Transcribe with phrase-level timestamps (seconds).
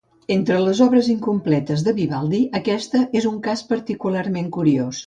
[0.35, 4.97] Entre les obres incompletes de Vivaldi aquesta és un cas particularment curiós.